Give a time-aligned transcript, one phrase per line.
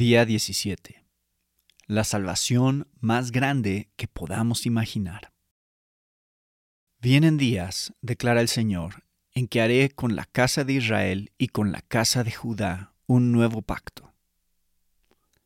[0.00, 1.04] Día 17.
[1.86, 5.30] La salvación más grande que podamos imaginar.
[7.02, 11.70] Vienen días, declara el Señor, en que haré con la casa de Israel y con
[11.70, 14.14] la casa de Judá un nuevo pacto.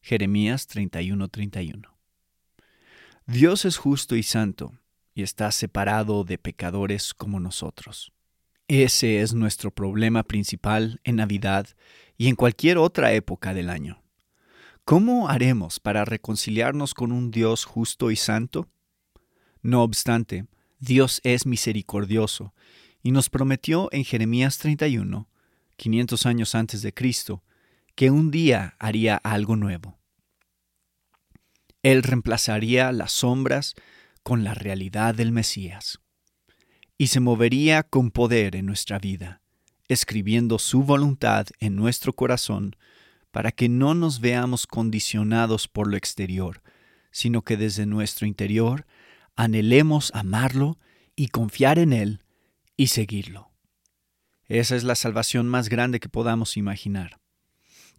[0.00, 1.98] Jeremías 31:31.
[3.26, 4.72] Dios es justo y santo,
[5.12, 8.14] y está separado de pecadores como nosotros.
[8.66, 11.68] Ese es nuestro problema principal en Navidad
[12.16, 14.07] y en cualquier otra época del año.
[14.88, 18.70] ¿Cómo haremos para reconciliarnos con un Dios justo y santo?
[19.60, 20.46] No obstante,
[20.78, 22.54] Dios es misericordioso
[23.02, 25.28] y nos prometió en Jeremías 31,
[25.76, 27.44] 500 años antes de Cristo,
[27.96, 29.98] que un día haría algo nuevo.
[31.82, 33.74] Él reemplazaría las sombras
[34.22, 36.00] con la realidad del Mesías
[36.96, 39.42] y se movería con poder en nuestra vida,
[39.86, 42.74] escribiendo su voluntad en nuestro corazón
[43.30, 46.62] para que no nos veamos condicionados por lo exterior,
[47.10, 48.86] sino que desde nuestro interior
[49.36, 50.78] anhelemos amarlo
[51.14, 52.24] y confiar en Él
[52.76, 53.50] y seguirlo.
[54.46, 57.18] Esa es la salvación más grande que podamos imaginar.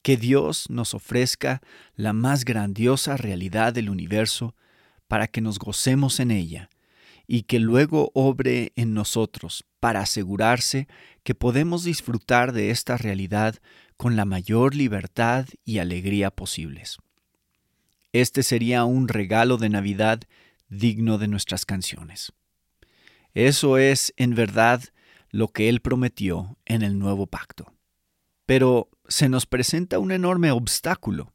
[0.02, 1.62] Que Dios nos ofrezca
[1.96, 4.56] la más grandiosa realidad del universo
[5.08, 6.70] para que nos gocemos en ella
[7.28, 10.88] y que luego obre en nosotros para asegurarse
[11.24, 13.56] que podemos disfrutar de esta realidad
[14.00, 17.00] con la mayor libertad y alegría posibles.
[18.14, 20.22] Este sería un regalo de Navidad
[20.70, 22.32] digno de nuestras canciones.
[23.34, 24.82] Eso es, en verdad,
[25.32, 27.74] lo que Él prometió en el nuevo pacto.
[28.46, 31.34] Pero se nos presenta un enorme obstáculo,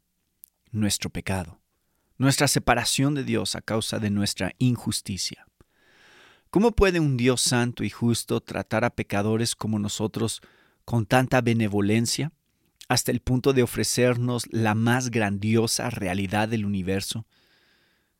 [0.70, 1.60] nuestro pecado,
[2.16, 5.46] nuestra separación de Dios a causa de nuestra injusticia.
[6.48, 10.40] ¿Cómo puede un Dios santo y justo tratar a pecadores como nosotros
[10.86, 12.32] con tanta benevolencia,
[12.94, 17.26] hasta el punto de ofrecernos la más grandiosa realidad del universo,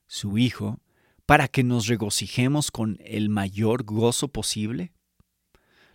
[0.05, 0.79] su Hijo,
[1.25, 4.91] para que nos regocijemos con el mayor gozo posible?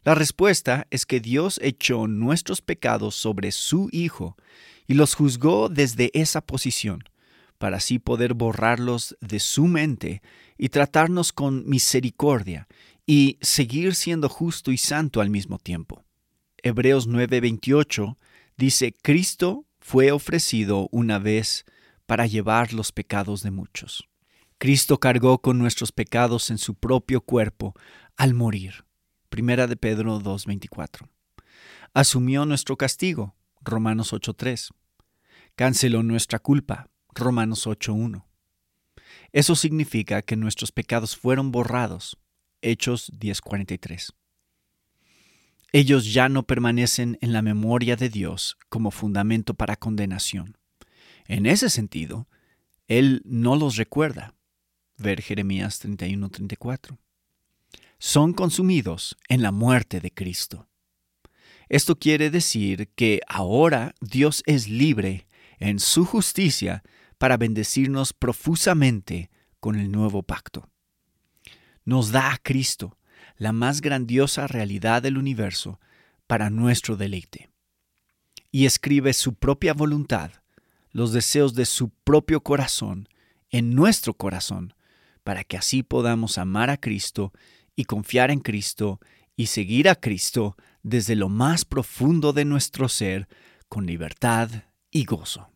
[0.02, 4.36] La respuesta es que Dios echó nuestros pecados sobre su Hijo
[4.86, 7.04] y los juzgó desde esa posición,
[7.58, 10.22] para así poder borrarlos de su mente
[10.56, 12.66] y tratarnos con misericordia
[13.06, 16.02] y seguir siendo justo y santo al mismo tiempo.
[16.62, 18.16] Hebreos 9:28
[18.60, 21.65] dice, Cristo fue ofrecido una vez
[22.06, 24.06] para llevar los pecados de muchos.
[24.59, 27.75] Cristo cargó con nuestros pecados en su propio cuerpo
[28.16, 28.84] al morir.
[29.31, 31.09] Primera de Pedro 2:24.
[31.94, 33.34] Asumió nuestro castigo.
[33.62, 34.71] Romanos 8:3.
[35.56, 36.91] Canceló nuestra culpa.
[37.15, 38.27] Romanos 8.1.
[39.32, 42.19] Eso significa que nuestros pecados fueron borrados.
[42.60, 44.12] Hechos 10.43.
[45.72, 50.58] Ellos ya no permanecen en la memoria de Dios como fundamento para condenación.
[51.26, 52.28] En ese sentido,
[52.88, 54.34] Él no los recuerda.
[54.97, 56.98] Ver Jeremías 31.34.
[57.98, 60.69] Son consumidos en la muerte de Cristo.
[61.69, 65.28] Esto quiere decir que ahora Dios es libre
[65.60, 66.82] en su justicia
[67.16, 69.30] para bendecirnos profusamente
[69.60, 70.69] con el nuevo pacto.
[71.84, 72.98] Nos da a Cristo,
[73.40, 75.80] la más grandiosa realidad del universo,
[76.26, 77.48] para nuestro deleite.
[78.52, 80.30] Y escribe su propia voluntad,
[80.90, 83.08] los deseos de su propio corazón,
[83.48, 84.74] en nuestro corazón,
[85.24, 87.32] para que así podamos amar a Cristo
[87.74, 89.00] y confiar en Cristo
[89.36, 93.26] y seguir a Cristo desde lo más profundo de nuestro ser
[93.70, 94.50] con libertad
[94.90, 95.50] y gozo.